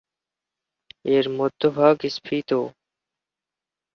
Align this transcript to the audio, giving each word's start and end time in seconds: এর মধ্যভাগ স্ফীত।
এর 1.07 1.25
মধ্যভাগ 1.29 1.95
স্ফীত। 2.15 2.51